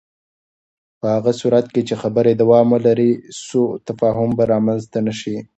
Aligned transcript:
په 0.99 1.07
هغه 1.15 1.31
صورت 1.41 1.65
کې 1.73 1.81
چې 1.87 1.95
خبرې 2.01 2.33
دوام 2.41 2.67
ولري، 2.75 3.11
سوء 3.45 3.69
تفاهم 3.87 4.29
به 4.37 4.43
رامنځته 4.53 4.99
نه 5.07 5.13
شي. 5.19 5.35